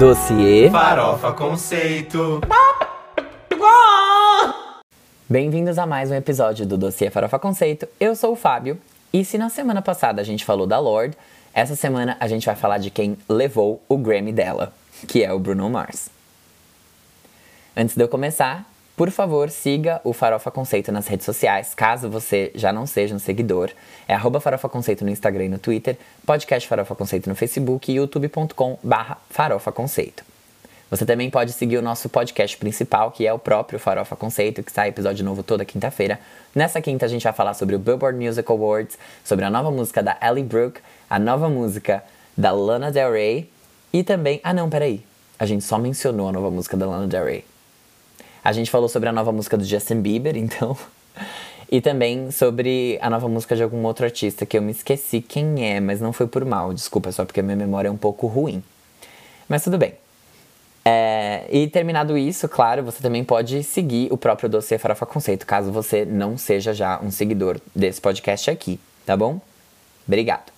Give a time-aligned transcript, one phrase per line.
[0.00, 2.40] Dossiê Farofa Conceito.
[5.28, 7.86] Bem-vindos a mais um episódio do Dossiê Farofa Conceito.
[8.00, 8.78] Eu sou o Fábio
[9.12, 11.18] e se na semana passada a gente falou da Lorde,
[11.52, 14.72] essa semana a gente vai falar de quem levou o Grammy dela,
[15.06, 16.08] que é o Bruno Mars.
[17.76, 18.69] Antes de eu começar,
[19.00, 23.18] por favor, siga o Farofa Conceito nas redes sociais, caso você já não seja um
[23.18, 23.70] seguidor.
[24.06, 27.94] É arroba Farofa Conceito no Instagram e no Twitter, podcast Farofa Conceito no Facebook e
[27.94, 28.78] youtube.com
[29.30, 30.22] Farofa Conceito.
[30.90, 34.70] Você também pode seguir o nosso podcast principal, que é o próprio Farofa Conceito, que
[34.70, 36.20] sai episódio novo toda quinta-feira.
[36.54, 40.02] Nessa quinta a gente vai falar sobre o Billboard Music Awards, sobre a nova música
[40.02, 42.04] da Ellie Brooke, a nova música
[42.36, 43.50] da Lana Del Rey
[43.94, 44.42] e também...
[44.44, 45.02] Ah não, peraí.
[45.38, 47.49] A gente só mencionou a nova música da Lana Del Rey.
[48.42, 50.76] A gente falou sobre a nova música do Justin Bieber, então.
[51.70, 55.64] E também sobre a nova música de algum outro artista que eu me esqueci quem
[55.64, 58.26] é, mas não foi por mal, desculpa, só porque a minha memória é um pouco
[58.26, 58.62] ruim.
[59.48, 59.94] Mas tudo bem.
[60.84, 65.70] É, e terminado isso, claro, você também pode seguir o próprio Dossiê Farofa Conceito, caso
[65.70, 69.40] você não seja já um seguidor desse podcast aqui, tá bom?
[70.06, 70.50] Obrigado.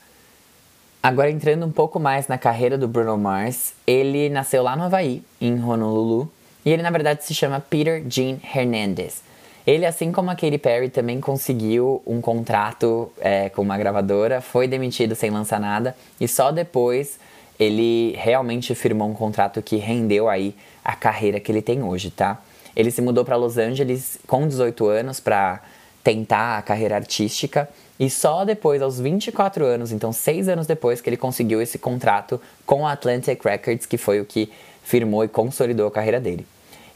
[1.02, 5.22] Agora entrando um pouco mais na carreira do Bruno Mars, ele nasceu lá no Havaí,
[5.40, 6.30] em Honolulu,
[6.64, 9.22] e ele, na verdade, se chama Peter Jean Hernandez.
[9.66, 14.66] Ele, assim como a Katy Perry, também conseguiu um contrato é, com uma gravadora, foi
[14.66, 17.18] demitido sem lançar nada e só depois
[17.60, 22.42] ele realmente firmou um contrato que rendeu aí a carreira que ele tem hoje, tá?
[22.74, 25.60] Ele se mudou para Los Angeles com 18 anos para
[26.02, 27.68] tentar a carreira artística
[28.00, 32.40] e só depois, aos 24 anos, então seis anos depois, que ele conseguiu esse contrato
[32.66, 34.50] com a Atlantic Records, que foi o que
[34.82, 36.46] firmou e consolidou a carreira dele.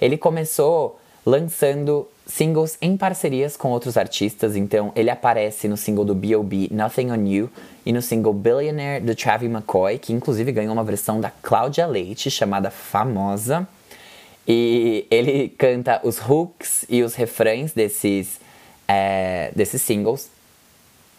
[0.00, 6.14] Ele começou lançando singles em parcerias com outros artistas, então ele aparece no single do
[6.14, 6.68] B.O.B.
[6.70, 7.50] Nothing On You
[7.84, 12.30] e no single Billionaire do Travis McCoy, que inclusive ganhou uma versão da Cláudia Leite
[12.30, 13.66] chamada Famosa.
[14.46, 18.40] E ele canta os hooks e os refrães desses,
[18.86, 20.30] é, desses singles,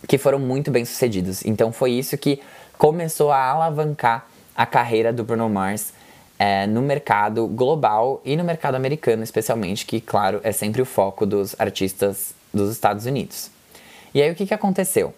[0.08, 1.44] que foram muito bem sucedidos.
[1.46, 2.40] Então foi isso que
[2.78, 5.94] começou a alavancar a carreira do Bruno Mars
[6.40, 11.26] é, no mercado global e no mercado americano, especialmente, que, claro, é sempre o foco
[11.26, 13.50] dos artistas dos Estados Unidos.
[14.14, 15.14] E aí, o que, que aconteceu?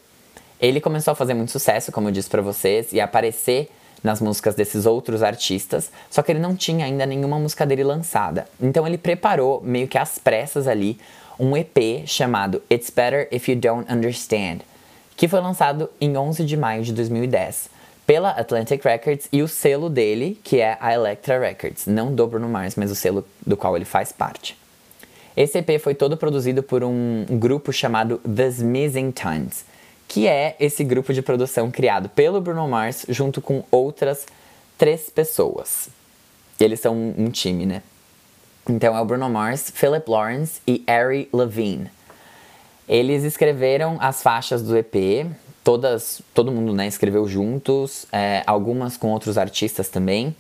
[0.60, 3.70] Ele começou a fazer muito sucesso, como eu disse para vocês, e aparecer
[4.04, 8.48] nas músicas desses outros artistas, só que ele não tinha ainda nenhuma música dele lançada.
[8.62, 10.98] Então ele preparou, meio que às pressas ali,
[11.38, 14.60] um EP chamado It's Better If You Don't Understand,
[15.18, 17.70] que foi lançado em 11 de maio de 2010
[18.10, 22.50] pela Atlantic Records e o selo dele, que é a Elektra Records, não do Bruno
[22.50, 24.58] Mars, mas o selo do qual ele faz parte.
[25.38, 29.64] Esse EP foi todo produzido por um grupo chamado The Smithing Tons,
[30.08, 34.26] que é esse grupo de produção criado pelo Bruno Mars junto com outras
[34.76, 35.90] três pessoas.
[36.60, 37.84] Eles são um time, né?
[38.68, 41.92] Então é o Bruno Mars, Philip Lawrence e Ari Levine.
[42.88, 45.28] Eles escreveram as faixas do EP,
[45.70, 50.36] todas, todo mundo né, escreveu juntos, é, algumas com outros artistas também.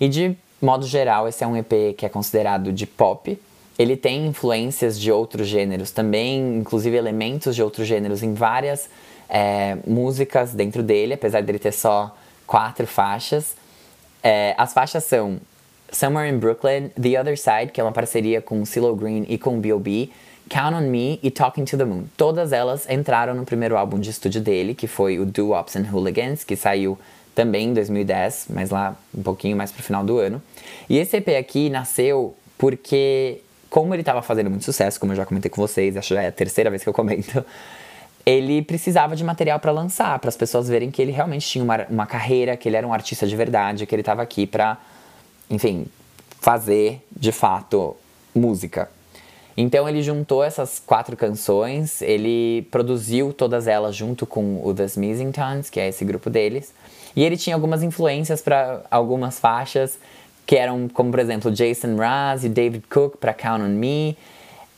[0.00, 3.40] E de modo geral, esse é um EP que é considerado de pop.
[3.78, 8.90] Ele tem influências de outros gêneros também, inclusive elementos de outros gêneros em várias
[9.28, 12.12] é, músicas dentro dele, apesar dele ter só
[12.44, 13.54] quatro faixas.
[14.24, 15.38] É, as faixas são
[15.92, 19.60] Somewhere in Brooklyn, The Other Side, que é uma parceria com CeeLo Green e com
[19.60, 20.10] B.O.B.,
[20.48, 22.04] Count on Me e Talking to the Moon.
[22.16, 25.86] Todas elas entraram no primeiro álbum de estúdio dele, que foi o Do Ops and
[25.90, 26.98] Hooligans, que saiu
[27.34, 30.40] também em 2010, mas lá um pouquinho mais pro final do ano.
[30.88, 35.26] E esse EP aqui nasceu porque, como ele estava fazendo muito sucesso, como eu já
[35.26, 37.44] comentei com vocês, acho que já é a terceira vez que eu comento,
[38.24, 41.84] ele precisava de material para lançar, para as pessoas verem que ele realmente tinha uma,
[41.90, 44.78] uma carreira, que ele era um artista de verdade, que ele estava aqui para,
[45.50, 45.86] enfim,
[46.40, 47.96] fazer de fato
[48.34, 48.88] música.
[49.56, 55.70] Então ele juntou essas quatro canções, ele produziu todas elas junto com o The Smithingtons,
[55.70, 56.74] que é esse grupo deles.
[57.14, 59.98] E ele tinha algumas influências para algumas faixas,
[60.44, 64.18] que eram como, por exemplo, Jason Mraz e David Cook para Count On Me,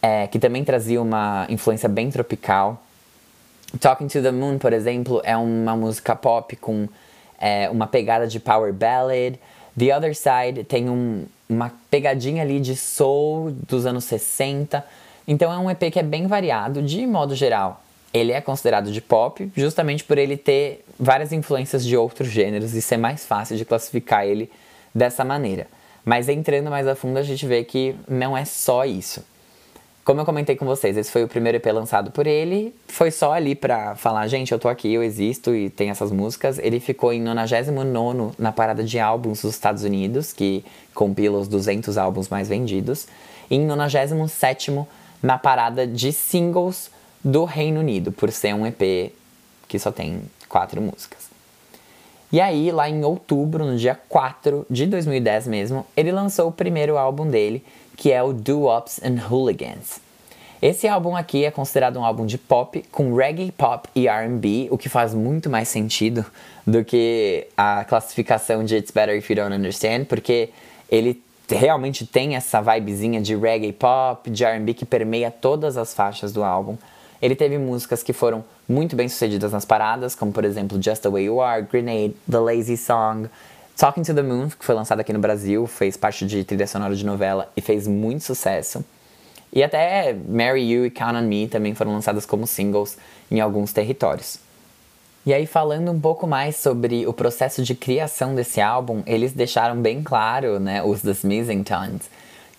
[0.02, 2.82] é, que também trazia uma influência bem tropical.
[3.80, 6.86] Talking to the Moon, por exemplo, é uma música pop com
[7.40, 9.38] é, uma pegada de power ballad.
[9.76, 14.84] The Other Side tem um, uma pegadinha ali de soul dos anos 60.
[15.26, 17.82] Então é um EP que é bem variado, de modo geral.
[18.12, 22.80] Ele é considerado de pop, justamente por ele ter várias influências de outros gêneros e
[22.80, 24.50] ser mais fácil de classificar ele
[24.94, 25.66] dessa maneira.
[26.04, 29.22] Mas entrando mais a fundo, a gente vê que não é só isso.
[30.06, 32.72] Como eu comentei com vocês, esse foi o primeiro EP lançado por ele.
[32.86, 36.60] Foi só ali pra falar, gente, eu tô aqui, eu existo e tem essas músicas.
[36.60, 40.64] Ele ficou em 99 na parada de álbuns dos Estados Unidos, que
[40.94, 43.08] compila os 200 álbuns mais vendidos.
[43.50, 44.86] E em 97
[45.20, 46.88] na parada de singles
[47.24, 49.12] do Reino Unido, por ser um EP
[49.66, 51.26] que só tem quatro músicas.
[52.32, 56.96] E aí, lá em outubro, no dia 4 de 2010 mesmo, ele lançou o primeiro
[56.98, 57.64] álbum dele,
[57.96, 60.00] que é o Do-Ops and Hooligans.
[60.60, 64.78] Esse álbum aqui é considerado um álbum de pop com reggae, pop e R&B, o
[64.78, 66.24] que faz muito mais sentido
[66.66, 70.50] do que a classificação de It's Better If You Don't Understand, porque
[70.90, 76.32] ele realmente tem essa vibezinha de reggae pop, de R&B que permeia todas as faixas
[76.32, 76.76] do álbum.
[77.20, 81.08] Ele teve músicas que foram muito bem sucedidas nas paradas, como por exemplo Just the
[81.08, 83.28] Way You Are, Grenade, The Lazy Song,
[83.76, 86.96] Talking to the Moon, que foi lançado aqui no Brasil, fez parte de trilha sonora
[86.96, 88.82] de novela e fez muito sucesso.
[89.52, 92.96] E até Marry You e Count on Me também foram lançadas como singles
[93.30, 94.38] em alguns territórios.
[95.26, 99.76] E aí, falando um pouco mais sobre o processo de criação desse álbum, eles deixaram
[99.76, 102.08] bem claro, né, os The Smithing Tones,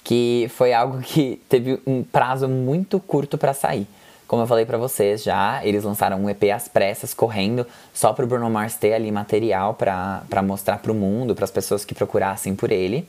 [0.04, 3.88] que foi algo que teve um prazo muito curto para sair.
[4.28, 8.28] Como eu falei para vocês já, eles lançaram um EP às pressas, correndo, só pro
[8.28, 12.70] Bruno Mars ter ali material para mostrar pro mundo, para as pessoas que procurassem por
[12.72, 13.08] ele.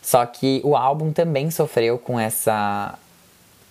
[0.00, 2.98] Só que o álbum também sofreu com essa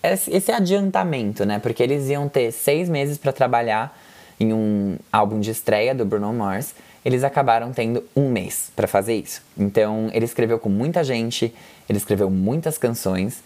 [0.04, 1.58] esse adiantamento, né?
[1.58, 3.98] Porque eles iam ter seis meses para trabalhar
[4.40, 6.76] em um álbum de estreia do Bruno Mars.
[7.04, 9.42] Eles acabaram tendo um mês para fazer isso.
[9.58, 11.52] Então ele escreveu com muita gente,
[11.90, 13.42] ele escreveu muitas canções.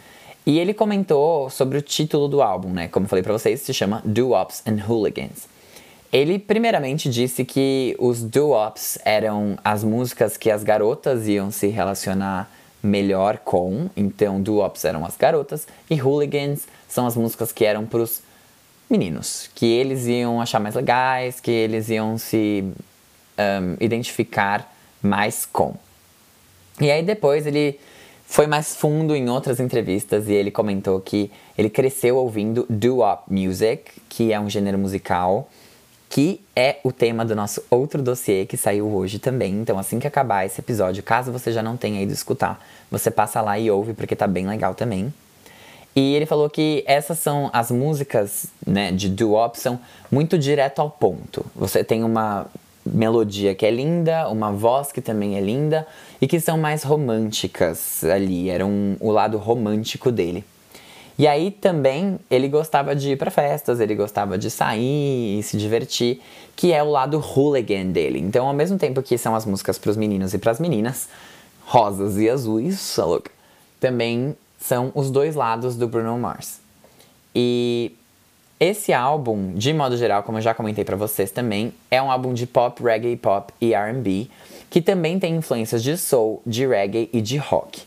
[0.49, 2.87] E ele comentou sobre o título do álbum, né?
[2.87, 5.47] Como eu falei para vocês, se chama Do-Ops and Hooligans.
[6.11, 12.49] Ele primeiramente disse que os do-ops eram as músicas que as garotas iam se relacionar
[12.81, 18.23] melhor com, então do-ops eram as garotas e hooligans são as músicas que eram pros
[18.89, 22.63] meninos, que eles iam achar mais legais, que eles iam se
[23.37, 24.67] um, identificar
[24.99, 25.75] mais com.
[26.81, 27.79] E aí depois ele
[28.31, 33.91] foi mais fundo em outras entrevistas e ele comentou que ele cresceu ouvindo doo-wop music,
[34.07, 35.49] que é um gênero musical
[36.07, 39.53] que é o tema do nosso outro dossiê que saiu hoje também.
[39.55, 43.41] Então, assim que acabar esse episódio, caso você já não tenha ido escutar, você passa
[43.41, 45.11] lá e ouve porque tá bem legal também.
[45.95, 49.79] E ele falou que essas são as músicas, né, de doo-wop são
[50.11, 51.43] muito direto ao ponto.
[51.55, 52.45] Você tem uma
[52.85, 55.85] melodia que é linda, uma voz que também é linda
[56.21, 60.43] e que são mais românticas ali, era um, o lado romântico dele.
[61.17, 65.57] E aí também ele gostava de ir para festas, ele gostava de sair e se
[65.57, 66.21] divertir,
[66.55, 68.19] que é o lado hooligan dele.
[68.19, 71.09] Então, ao mesmo tempo que são as músicas para os meninos e para as meninas,
[71.65, 73.29] rosas e azuis, look,
[73.81, 76.61] também são os dois lados do Bruno Mars.
[77.35, 77.91] E
[78.59, 82.33] esse álbum, de modo geral, como eu já comentei para vocês também, é um álbum
[82.33, 84.27] de pop, reggae, pop e R&B,
[84.69, 87.83] que também tem influências de soul, de reggae e de rock.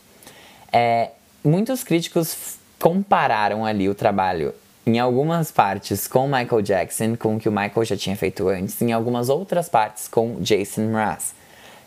[0.71, 1.11] É,
[1.43, 4.53] muitos críticos compararam ali o trabalho
[4.85, 8.81] em algumas partes com Michael Jackson, com o que o Michael já tinha feito antes,
[8.81, 11.33] em algumas outras partes com Jason Mraz.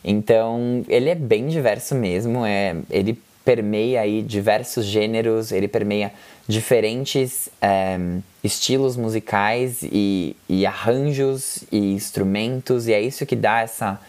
[0.02, 6.12] Então, ele é bem diverso mesmo, é, ele permeia aí diversos gêneros, ele permeia
[6.48, 7.96] diferentes é,
[8.42, 14.00] estilos musicais e, e, arranjos e instrumentos, e é isso que dá essa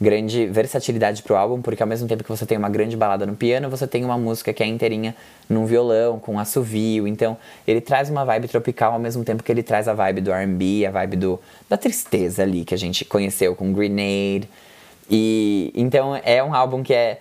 [0.00, 3.36] grande versatilidade pro álbum, porque ao mesmo tempo que você tem uma grande balada no
[3.36, 5.14] piano, você tem uma música que é inteirinha
[5.46, 7.36] num violão, com assovio, então
[7.68, 10.86] ele traz uma vibe tropical ao mesmo tempo que ele traz a vibe do R&B,
[10.86, 14.48] a vibe do, da tristeza ali, que a gente conheceu com Grenade,
[15.10, 17.20] e então é um álbum que é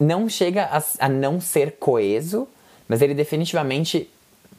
[0.00, 2.48] não chega a, a não ser coeso,
[2.88, 4.08] mas ele definitivamente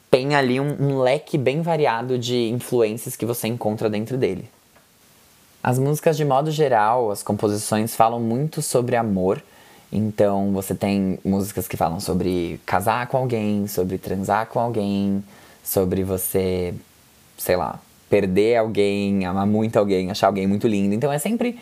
[0.08, 4.48] tem ali um, um, leque bem variado de influências que você encontra dentro dele.
[5.62, 9.42] As músicas, de modo geral, as composições falam muito sobre amor.
[9.90, 15.22] Então você tem músicas que falam sobre casar com alguém, sobre transar com alguém,
[15.62, 16.74] sobre você,
[17.36, 20.94] sei lá, perder alguém, amar muito alguém, achar alguém muito lindo.
[20.94, 21.58] Então é sempre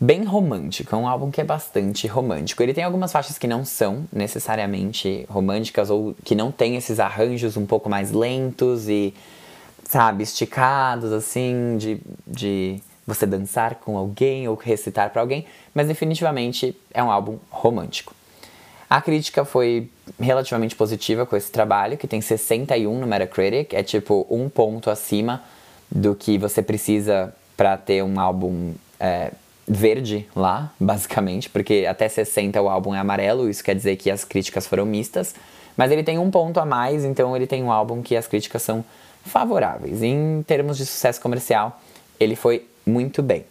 [0.00, 2.62] bem romântico, é um álbum que é bastante romântico.
[2.62, 7.56] Ele tem algumas faixas que não são necessariamente românticas ou que não tem esses arranjos
[7.56, 9.12] um pouco mais lentos e,
[9.84, 16.74] sabe, esticados, assim, de, de você dançar com alguém ou recitar para alguém, mas definitivamente
[16.94, 18.14] é um álbum romântico.
[18.88, 19.88] A crítica foi
[20.18, 25.44] relativamente positiva com esse trabalho, que tem 61 no Metacritic, é tipo um ponto acima
[25.90, 29.32] do que você precisa para ter um álbum é,
[29.72, 34.24] verde lá, basicamente, porque até 60 o álbum é amarelo, isso quer dizer que as
[34.24, 35.34] críticas foram mistas,
[35.76, 38.60] Mas ele tem um ponto a mais, então ele tem um álbum que as críticas
[38.60, 38.84] são
[39.24, 40.02] favoráveis.
[40.02, 41.80] Em termos de sucesso comercial,
[42.18, 43.46] ele foi muito bem.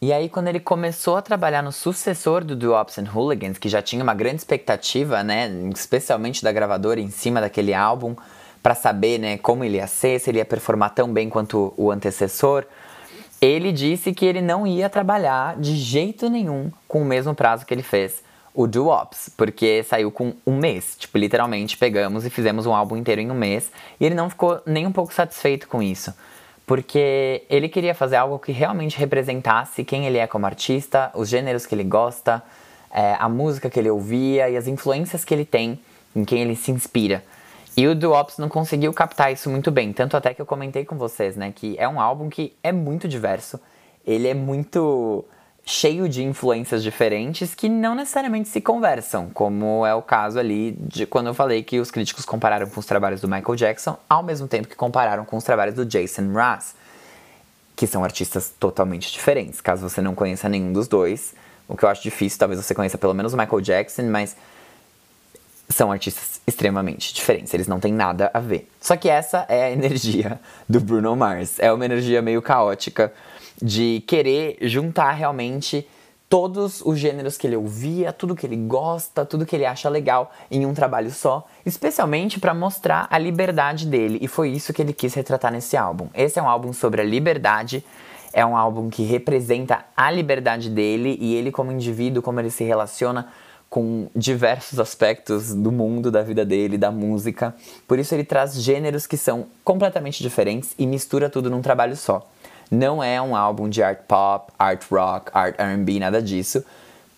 [0.00, 3.68] E aí, quando ele começou a trabalhar no sucessor do Do Ops and Hooligans, que
[3.68, 8.14] já tinha uma grande expectativa, né, especialmente da gravadora em cima daquele álbum,
[8.62, 11.90] para saber, né, como ele ia ser, se ele ia performar tão bem quanto o
[11.90, 12.64] antecessor,
[13.42, 17.74] ele disse que ele não ia trabalhar de jeito nenhum com o mesmo prazo que
[17.74, 18.22] ele fez
[18.54, 20.94] o Do Ops, porque saiu com um mês.
[20.98, 24.62] Tipo, literalmente pegamos e fizemos um álbum inteiro em um mês, e ele não ficou
[24.64, 26.14] nem um pouco satisfeito com isso
[26.66, 31.66] porque ele queria fazer algo que realmente representasse quem ele é como artista, os gêneros
[31.66, 32.42] que ele gosta,
[32.90, 35.78] é, a música que ele ouvia e as influências que ele tem
[36.14, 37.22] em quem ele se inspira.
[37.76, 40.84] E o Do Ops não conseguiu captar isso muito bem, tanto até que eu comentei
[40.84, 43.58] com vocês, né, que é um álbum que é muito diverso,
[44.06, 45.24] ele é muito
[45.64, 51.06] cheio de influências diferentes que não necessariamente se conversam, como é o caso ali de
[51.06, 54.48] quando eu falei que os críticos compararam com os trabalhos do Michael Jackson, ao mesmo
[54.48, 56.74] tempo que compararam com os trabalhos do Jason Mraz,
[57.76, 59.60] que são artistas totalmente diferentes.
[59.60, 61.34] Caso você não conheça nenhum dos dois,
[61.68, 64.36] o que eu acho difícil, talvez você conheça pelo menos o Michael Jackson, mas
[65.74, 68.68] são artistas extremamente diferentes, eles não têm nada a ver.
[68.80, 73.12] Só que essa é a energia do Bruno Mars, é uma energia meio caótica
[73.60, 75.86] de querer juntar realmente
[76.32, 80.32] todos os gêneros que ele ouvia, tudo que ele gosta, tudo que ele acha legal
[80.50, 84.94] em um trabalho só, especialmente para mostrar a liberdade dele, e foi isso que ele
[84.94, 86.08] quis retratar nesse álbum.
[86.14, 87.84] Esse é um álbum sobre a liberdade,
[88.32, 92.64] é um álbum que representa a liberdade dele e ele como indivíduo, como ele se
[92.64, 93.28] relaciona
[93.72, 97.54] com diversos aspectos do mundo, da vida dele, da música.
[97.88, 102.28] Por isso ele traz gêneros que são completamente diferentes e mistura tudo num trabalho só.
[102.70, 106.62] Não é um álbum de art pop, art rock, art RB, nada disso,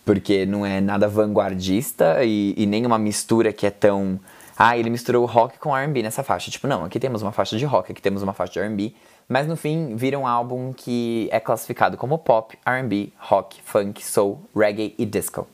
[0.05, 4.21] porque não é nada vanguardista e, e nem uma mistura que é tão.
[4.57, 6.53] Ah, ele misturou rock com RB nessa faixa.
[6.53, 8.95] Tipo, não, aqui temos uma faixa de rock, aqui temos uma faixa de RB.
[9.29, 14.41] Mas no fim, vira um álbum que é classificado como pop, RB, rock, funk, soul,
[14.55, 15.49] reggae e disco.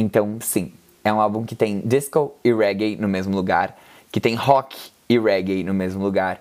[0.00, 0.72] Então, sim,
[1.04, 3.76] é um álbum que tem disco e reggae no mesmo lugar,
[4.10, 6.40] que tem rock e reggae no mesmo lugar,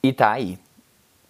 [0.00, 0.56] e tá aí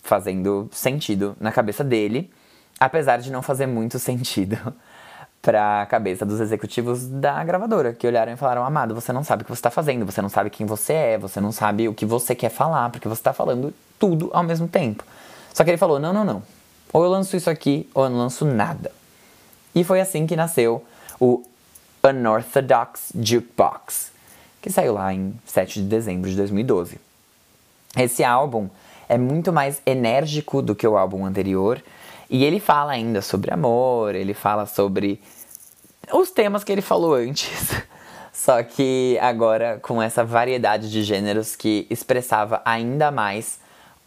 [0.03, 2.31] fazendo sentido na cabeça dele,
[2.79, 4.59] apesar de não fazer muito sentido
[5.41, 9.41] para a cabeça dos executivos da gravadora, que olharam e falaram: Amado, você não sabe
[9.41, 11.95] o que você está fazendo, você não sabe quem você é, você não sabe o
[11.95, 15.05] que você quer falar, porque você está falando tudo ao mesmo tempo.
[15.55, 16.43] Só que ele falou: Não, não, não.
[16.93, 18.93] Ou eu lanço isso aqui, ou eu não lanço nada.
[19.75, 20.85] E foi assim que nasceu
[21.19, 21.43] o
[22.05, 24.11] Unorthodox Jukebox,
[24.61, 26.99] que saiu lá em 7 de dezembro de 2012.
[27.97, 28.69] Esse álbum
[29.09, 31.83] é muito mais enérgico do que o álbum anterior.
[32.31, 35.21] E ele fala ainda sobre amor, ele fala sobre
[36.11, 37.51] os temas que ele falou antes.
[38.33, 43.61] Só que agora com essa variedade de gêneros que expressava ainda mais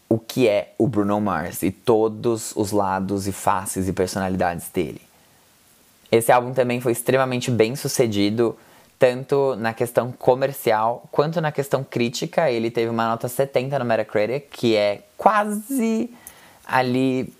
[0.08, 5.00] o que é o Bruno Mars e todos os lados e faces e personalidades dele.
[6.10, 8.56] Esse álbum também foi extremamente bem sucedido
[8.98, 12.50] tanto na questão comercial quanto na questão crítica.
[12.50, 16.10] Ele teve uma nota 70 no Metacritic, que é quase
[16.66, 17.32] ali.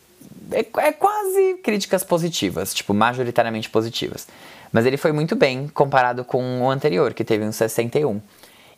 [0.53, 4.29] É, é, quase críticas positivas, tipo, majoritariamente positivas.
[4.73, 8.21] Mas ele foi muito bem comparado com o anterior, que teve um 61.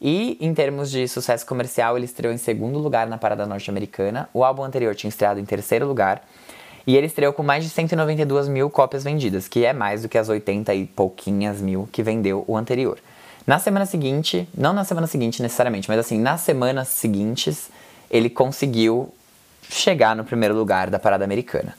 [0.00, 4.28] E em termos de sucesso comercial, ele estreou em segundo lugar na parada norte-americana.
[4.32, 6.22] O álbum anterior tinha estreado em terceiro lugar.
[6.88, 10.16] E ele estreou com mais de 192 mil cópias vendidas, que é mais do que
[10.16, 12.98] as 80 e pouquinhas mil que vendeu o anterior.
[13.46, 17.68] Na semana seguinte, não na semana seguinte necessariamente, mas assim, nas semanas seguintes,
[18.10, 19.12] ele conseguiu
[19.68, 21.74] chegar no primeiro lugar da parada americana.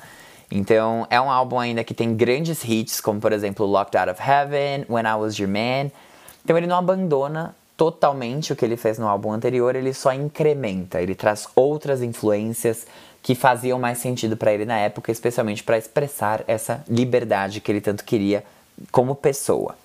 [0.51, 4.22] Então, é um álbum ainda que tem grandes hits, como por exemplo Locked Out of
[4.22, 5.89] Heaven, When I Was Your Man.
[6.46, 11.01] Então, ele não abandona totalmente o que ele fez no álbum anterior, ele só incrementa,
[11.01, 12.86] ele traz outras influências,
[13.29, 17.79] que faziam mais sentido para ele na época, especialmente para expressar essa liberdade que ele
[17.79, 18.43] tanto queria
[18.91, 19.77] como pessoa.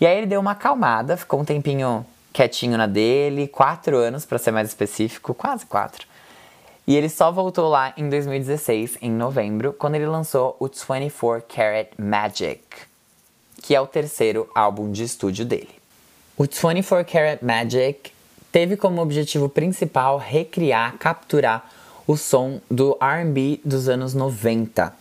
[0.00, 4.38] E aí ele deu uma acalmada, ficou um tempinho quietinho na dele, quatro anos para
[4.38, 6.06] ser mais específico, quase quatro.
[6.86, 11.88] E ele só voltou lá em 2016, em novembro, quando ele lançou o 24 Karat
[11.98, 12.62] Magic,
[13.62, 15.74] que é o terceiro álbum de estúdio dele.
[16.34, 18.10] O 24 Karat Magic
[18.50, 21.70] teve como objetivo principal recriar, capturar
[22.10, 24.92] o som do R&B dos anos 90.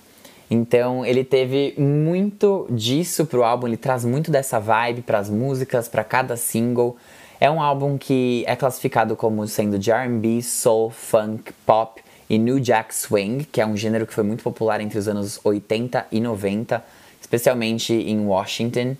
[0.47, 5.87] Então ele teve muito disso pro álbum, ele traz muito dessa vibe para as músicas,
[5.87, 6.95] para cada single.
[7.39, 11.99] É um álbum que é classificado como sendo de R&B, soul, funk, pop
[12.29, 15.39] e new jack swing, que é um gênero que foi muito popular entre os anos
[15.43, 16.85] 80 e 90,
[17.19, 18.95] especialmente em Washington.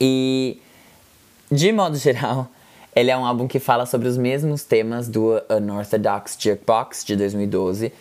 [0.00, 0.58] E
[1.52, 2.48] de modo geral,
[2.94, 7.92] ele é um álbum que fala sobre os mesmos temas do Unorthodox Jukebox de 2012,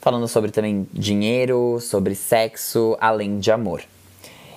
[0.00, 3.82] falando sobre também dinheiro, sobre sexo, além de amor.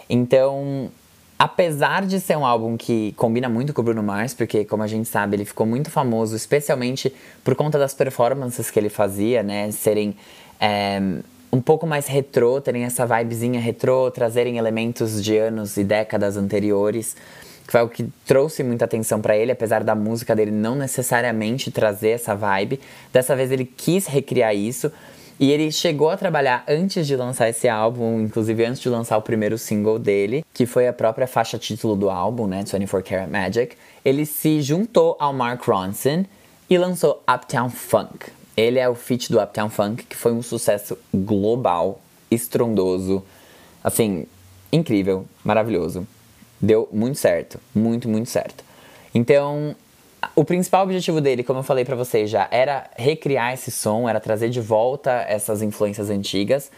[0.10, 0.92] Então,
[1.40, 4.88] apesar de ser um álbum que combina muito com o Bruno Mars, porque como a
[4.88, 7.14] gente sabe, ele ficou muito famoso, especialmente
[7.44, 10.18] por conta das performances que ele fazia, né, serem
[10.60, 11.00] é,
[11.52, 17.16] um pouco mais retrô, terem essa vibezinha retrô, trazerem elementos de anos e décadas anteriores
[17.68, 21.70] que foi o que trouxe muita atenção para ele, apesar da música dele não necessariamente
[21.70, 22.80] trazer essa vibe.
[23.12, 24.90] Dessa vez ele quis recriar isso.
[25.40, 29.22] E ele chegou a trabalhar antes de lançar esse álbum, inclusive antes de lançar o
[29.22, 33.76] primeiro single dele, que foi a própria faixa título do álbum, né, 24 Karat Magic.
[34.04, 36.26] Ele se juntou ao Mark Ronson
[36.68, 38.32] e lançou Uptown Funk.
[38.56, 43.24] Ele é o feat do Uptown Funk, que foi um sucesso global, estrondoso,
[43.84, 44.26] assim,
[44.72, 46.08] incrível, maravilhoso.
[46.60, 48.64] Deu muito certo, muito, muito certo.
[49.14, 49.76] Então,
[50.36, 54.20] o principal objetivo dele, como eu falei para vocês já, era recriar esse som, era
[54.20, 56.72] trazer de volta essas influências antigas.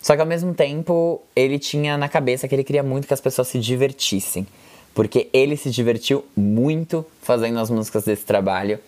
[0.00, 3.20] Só que ao mesmo tempo, ele tinha na cabeça que ele queria muito que as
[3.20, 4.46] pessoas se divertissem.
[4.94, 8.78] Porque ele se divertiu muito fazendo as músicas desse trabalho.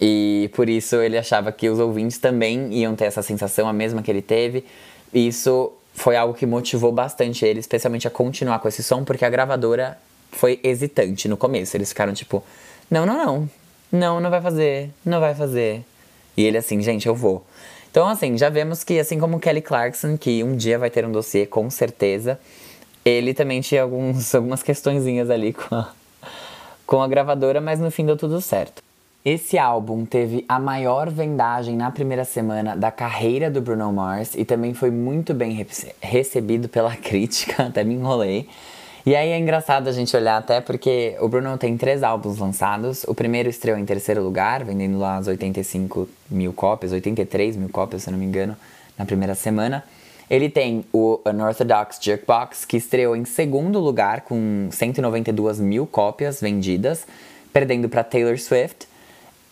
[0.00, 4.00] E por isso ele achava que os ouvintes também iam ter essa sensação, a mesma
[4.00, 4.64] que ele teve.
[5.12, 9.30] Isso foi algo que motivou bastante ele, especialmente a continuar com esse som, porque a
[9.30, 9.98] gravadora
[10.32, 11.76] foi hesitante no começo.
[11.76, 12.42] Eles ficaram tipo,
[12.90, 13.50] não, não, não,
[13.92, 15.84] não, não vai fazer, não vai fazer.
[16.36, 17.44] E ele assim, gente, eu vou.
[17.90, 21.10] Então, assim, já vemos que, assim como Kelly Clarkson, que um dia vai ter um
[21.10, 22.38] dossiê, com certeza,
[23.04, 25.92] ele também tinha alguns, algumas questõezinhas ali com a,
[26.86, 28.82] com a gravadora, mas no fim deu tudo certo.
[29.22, 34.46] Esse álbum teve a maior vendagem na primeira semana da carreira do Bruno Mars e
[34.46, 35.66] também foi muito bem
[36.00, 38.48] recebido pela crítica, até me enrolei.
[39.04, 43.04] E aí é engraçado a gente olhar até porque o Bruno tem três álbuns lançados.
[43.04, 48.04] O primeiro estreou em terceiro lugar, vendendo lá as 85 mil cópias, 83 mil cópias,
[48.04, 48.56] se não me engano,
[48.96, 49.84] na primeira semana.
[50.30, 57.06] Ele tem o Unorthodox Jukebox, que estreou em segundo lugar com 192 mil cópias vendidas,
[57.52, 58.89] perdendo para Taylor Swift.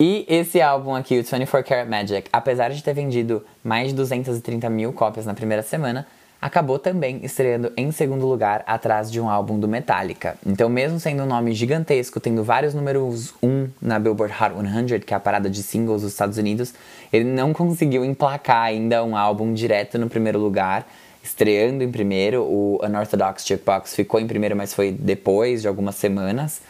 [0.01, 4.71] E esse álbum aqui, o 24 Karat Magic, apesar de ter vendido mais de 230
[4.71, 6.07] mil cópias na primeira semana,
[6.41, 10.37] acabou também estreando em segundo lugar atrás de um álbum do Metallica.
[10.47, 14.55] Então, mesmo sendo um nome gigantesco, tendo vários números 1 um na Billboard Hot
[14.89, 16.73] 100, que é a parada de singles dos Estados Unidos,
[17.13, 20.87] ele não conseguiu emplacar ainda um álbum direto no primeiro lugar,
[21.25, 22.45] estreando em primeiro.
[22.45, 26.61] O Unorthodox Jukebox ficou em primeiro, mas foi depois de algumas semanas.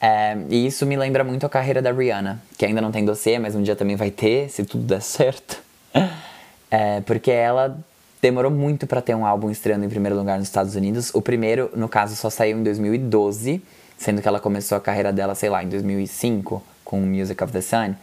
[0.00, 3.38] É, e isso me lembra muito a carreira da Rihanna, que ainda não tem dossiê,
[3.38, 5.60] mas um dia também vai ter, se tudo der certo.
[6.72, 7.76] É, porque ela
[8.22, 11.10] demorou muito para ter um álbum estreando em primeiro lugar nos Estados Unidos.
[11.12, 13.60] O primeiro, no caso, só saiu em 2012,
[13.98, 17.60] sendo que ela começou a carreira dela, sei lá, em 2005, com Music of the
[17.60, 17.96] Sun,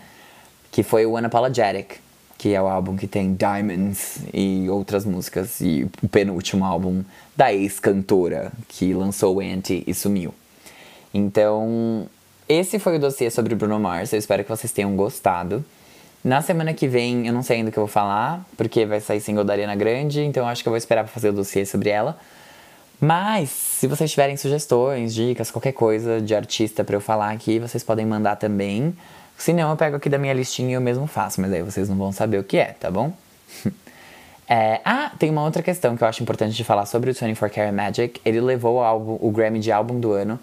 [0.70, 2.02] que foi o Unapologetic,
[2.38, 7.06] que é o álbum que tem Diamonds e outras músicas, e o penúltimo álbum
[7.38, 10.34] da ex-cantora, que lançou Anti e sumiu.
[11.18, 12.08] Então,
[12.48, 14.14] esse foi o dossiê sobre Bruno Mars.
[14.14, 15.66] Eu espero que vocês tenham gostado.
[16.24, 19.00] Na semana que vem, eu não sei ainda o que eu vou falar, porque vai
[19.00, 21.66] sair single da Ariana Grande, então acho que eu vou esperar pra fazer o dossiê
[21.66, 22.20] sobre ela.
[23.02, 27.84] Mas, se vocês tiverem sugestões, dicas, qualquer coisa de artista para eu falar aqui, vocês
[27.84, 28.96] podem mandar também.
[29.38, 31.90] Se não, eu pego aqui da minha listinha e eu mesmo faço, mas aí vocês
[31.90, 33.12] não vão saber o que é, tá bom?
[34.48, 37.56] é, ah, tem uma outra questão que eu acho importante de falar sobre o 24
[37.56, 38.22] Karat Magic.
[38.24, 40.40] Ele levou o, álbum, o Grammy de álbum do ano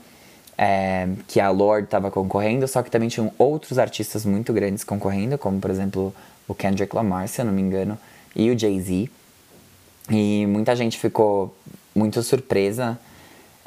[0.56, 5.36] é, que a Lorde estava concorrendo, só que também tinham outros artistas muito grandes concorrendo,
[5.36, 6.14] como por exemplo
[6.46, 7.98] o Kendrick Lamar, se eu não me engano,
[8.34, 9.10] e o Jay-Z.
[10.10, 11.54] E muita gente ficou
[11.94, 12.98] muito surpresa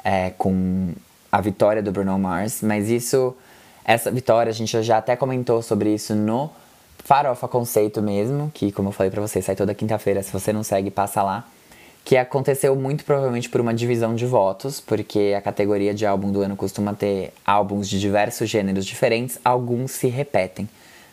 [0.04, 0.92] é, com
[1.30, 3.36] a vitória do Bruno Mars, mas isso,
[3.84, 6.50] essa vitória, a gente já até comentou sobre isso no
[7.04, 10.62] Farofa Conceito mesmo, que como eu falei pra vocês, sai toda quinta-feira, se você não
[10.62, 11.46] segue, passa lá
[12.08, 16.40] que aconteceu muito provavelmente por uma divisão de votos, porque a categoria de álbum do
[16.40, 20.66] ano costuma ter álbuns de diversos gêneros diferentes, alguns se repetem.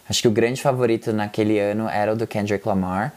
[0.10, 3.14] Acho que o grande favorito naquele ano era o do Kendrick Lamar,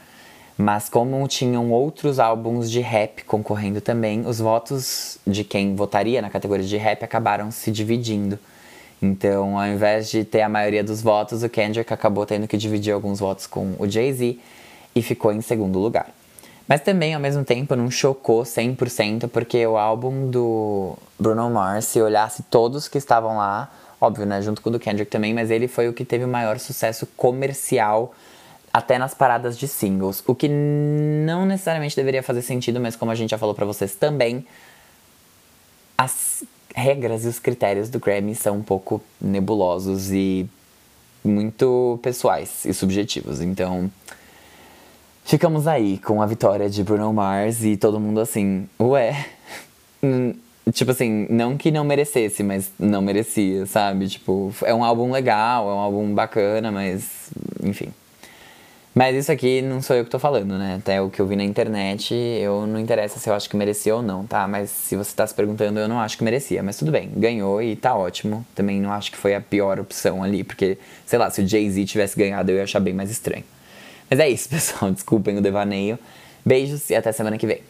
[0.56, 6.30] mas como tinham outros álbuns de rap concorrendo também, os votos de quem votaria na
[6.30, 8.40] categoria de rap acabaram se dividindo.
[9.00, 12.92] Então, ao invés de ter a maioria dos votos, o Kendrick acabou tendo que dividir
[12.92, 14.36] alguns votos com o Jay-Z
[14.96, 16.17] e ficou em segundo lugar.
[16.68, 22.00] Mas também, ao mesmo tempo, não chocou 100%, porque o álbum do Bruno Mars, se
[22.02, 25.66] olhasse todos que estavam lá, óbvio, né, junto com o do Kendrick também, mas ele
[25.66, 28.14] foi o que teve o maior sucesso comercial
[28.70, 33.14] até nas paradas de singles, o que não necessariamente deveria fazer sentido, mas como a
[33.14, 34.46] gente já falou para vocês também,
[35.96, 40.46] as regras e os critérios do Grammy são um pouco nebulosos e
[41.24, 43.40] muito pessoais e subjetivos.
[43.40, 43.90] Então,
[45.28, 49.26] ficamos aí com a vitória de Bruno Mars e todo mundo assim, ué.
[50.72, 54.08] Tipo assim, não que não merecesse, mas não merecia, sabe?
[54.08, 57.30] Tipo, é um álbum legal, é um álbum bacana, mas
[57.62, 57.92] enfim.
[58.94, 60.76] Mas isso aqui não sou eu que tô falando, né?
[60.78, 63.94] Até o que eu vi na internet, eu não interessa se eu acho que merecia
[63.94, 64.48] ou não, tá?
[64.48, 66.62] Mas se você tá se perguntando, eu não acho que merecia.
[66.62, 68.44] Mas tudo bem, ganhou e tá ótimo.
[68.54, 71.84] Também não acho que foi a pior opção ali, porque, sei lá, se o Jay-Z
[71.84, 73.44] tivesse ganhado, eu ia achar bem mais estranho.
[74.10, 74.90] Mas é isso, pessoal.
[74.90, 75.98] Desculpem o devaneio.
[76.44, 77.60] Beijos e até semana que vem.